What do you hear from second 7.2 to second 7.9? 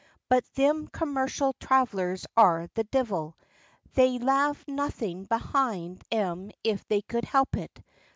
help it.